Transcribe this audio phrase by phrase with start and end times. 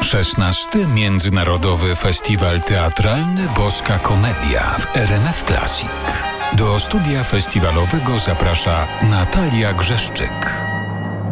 [0.00, 0.86] 16.
[0.86, 5.88] Międzynarodowy Festiwal Teatralny Boska Komedia w RMF Classic.
[6.52, 10.65] Do studia festiwalowego zaprasza Natalia Grzeszczyk.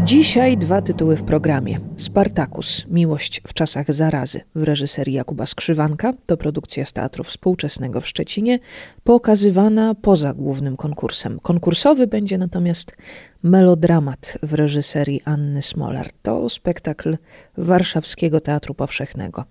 [0.05, 1.81] Dzisiaj dwa tytuły w programie.
[1.97, 8.07] Spartacus, Miłość w czasach zarazy w reżyserii Jakuba Skrzywanka, to produkcja z Teatru Współczesnego w
[8.07, 8.59] Szczecinie,
[9.05, 11.41] pokazywana poza głównym konkursem.
[11.43, 12.97] Konkursowy będzie natomiast
[13.43, 16.11] melodramat w reżyserii Anny Smolar.
[16.23, 17.17] To spektakl
[17.57, 19.45] Warszawskiego Teatru Powszechnego.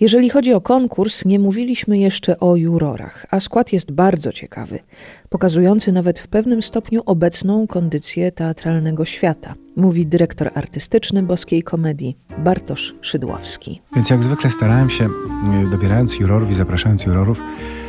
[0.00, 4.78] Jeżeli chodzi o konkurs, nie mówiliśmy jeszcze o jurorach, a skład jest bardzo ciekawy,
[5.28, 12.94] pokazujący nawet w pewnym stopniu obecną kondycję teatralnego świata, mówi dyrektor artystyczny Boskiej Komedii Bartosz
[13.00, 13.82] Szydłowski.
[13.94, 15.08] Więc jak zwykle starałem się,
[15.70, 17.40] dobierając jurorów i zapraszając jurorów,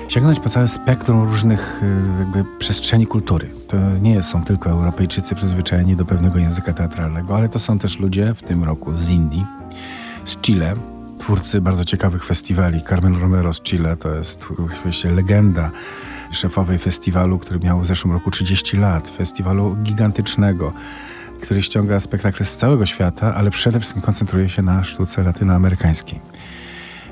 [0.07, 3.49] sięgnąć po całe spektrum różnych y, jakby przestrzeni kultury.
[3.67, 8.33] To nie są tylko Europejczycy przyzwyczajeni do pewnego języka teatralnego, ale to są też ludzie
[8.33, 9.45] w tym roku z Indii,
[10.25, 10.75] z Chile,
[11.19, 12.81] twórcy bardzo ciekawych festiwali.
[12.81, 15.71] Carmen Romero z Chile to jest oczywiście legenda
[16.31, 20.73] szefowej festiwalu, który miał w zeszłym roku 30 lat, festiwalu gigantycznego,
[21.45, 26.19] który ściąga spektakle z całego świata, ale przede wszystkim koncentruje się na sztuce latynoamerykańskiej.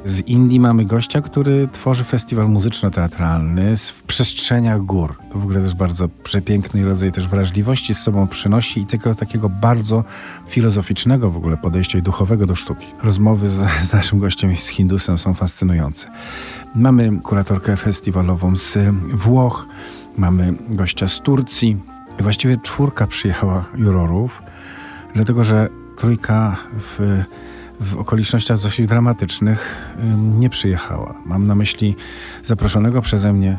[0.06, 5.17] Z Indii mamy gościa, który tworzy festiwal muzyczno-teatralny w przestrzeniach gór.
[5.31, 9.50] To w ogóle też bardzo przepiękny rodzaj też wrażliwości z sobą przynosi i tego takiego
[9.50, 10.03] bardzo
[10.47, 12.88] filozoficznego w ogóle podejścia i duchowego do sztuki.
[13.03, 13.56] Rozmowy z,
[13.90, 16.08] z naszym gościem i z Hindusem są fascynujące.
[16.75, 18.78] Mamy kuratorkę festiwalową z
[19.14, 19.68] Włoch,
[20.18, 21.93] mamy gościa z Turcji.
[22.19, 24.44] Właściwie czwórka przyjechała jurorów,
[25.14, 27.23] dlatego że trójka w
[27.80, 29.75] w okolicznościach dosyć dramatycznych
[30.39, 31.14] nie przyjechała.
[31.25, 31.95] Mam na myśli
[32.44, 33.58] zaproszonego przeze mnie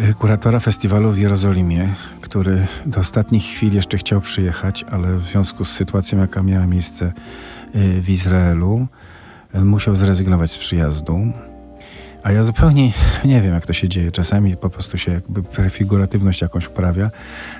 [0.00, 1.88] y, kuratora festiwalu w Jerozolimie,
[2.20, 7.12] który do ostatnich chwil jeszcze chciał przyjechać, ale w związku z sytuacją, jaka miała miejsce
[7.74, 8.86] y, w Izraelu,
[9.54, 11.32] y, musiał zrezygnować z przyjazdu.
[12.22, 12.92] A ja zupełnie
[13.24, 14.12] nie wiem, jak to się dzieje.
[14.12, 17.10] Czasami po prostu się jakby figuratywność jakąś uprawia.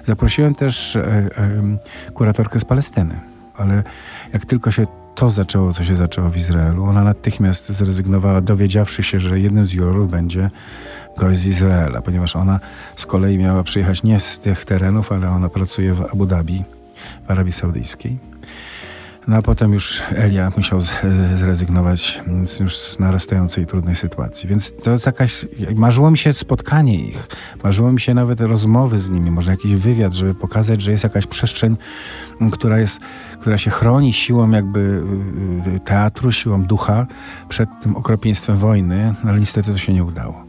[0.04, 1.28] Zaprosiłem też e, e,
[2.14, 3.20] kuratorkę z Palestyny,
[3.56, 3.82] ale
[4.32, 6.84] jak tylko się to zaczęło, co się zaczęło w Izraelu.
[6.84, 10.50] Ona natychmiast zrezygnowała, dowiedziawszy się, że jednym z jurorów będzie
[11.16, 12.60] gość z Izraela, ponieważ ona
[12.97, 16.64] z kolei miała przyjechać nie z tych terenów, ale ona pracuje w Abu Dhabi,
[17.26, 18.19] w Arabii Saudyjskiej.
[19.28, 20.81] No a potem już Elia musiał
[21.37, 24.49] zrezygnować z już narastającej trudnej sytuacji.
[24.49, 25.47] Więc to jest jakaś.
[25.77, 27.28] Marzyło mi się spotkanie ich,
[27.65, 31.27] marzyło mi się nawet rozmowy z nimi, może jakiś wywiad, żeby pokazać, że jest jakaś
[31.27, 31.77] przestrzeń,
[32.53, 33.00] która jest,
[33.41, 34.81] która się chroni siłą jakby
[35.69, 37.06] y, y, teatru, siłą ducha
[37.49, 40.44] przed tym okropieństwem wojny, ale niestety to się nie udało.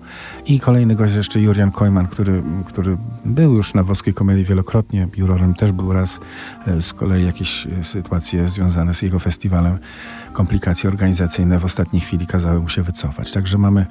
[0.46, 5.08] I kolejny gość jeszcze Jurian Kojman, który, który był już na Włoskiej Komedii wielokrotnie.
[5.18, 6.20] Jurorem też był raz.
[6.68, 9.78] E, z kolei jakieś e, sytuacje związane z jego festiwalem,
[10.34, 13.32] komplikacje organizacyjne w ostatniej chwili kazały mu się wycofać.
[13.32, 13.86] Także mamy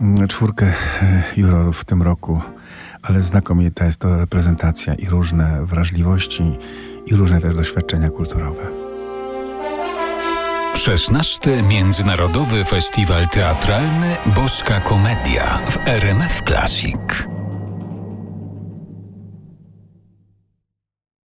[0.00, 0.66] mm, czwórkę
[1.02, 2.40] e, jurorów w tym roku,
[3.02, 6.58] ale znakomita jest to reprezentacja i różne wrażliwości
[7.06, 8.89] i różne też doświadczenia kulturowe.
[10.74, 11.62] 16.
[11.62, 17.29] Międzynarodowy Festiwal Teatralny Boska Komedia w RMF Classic.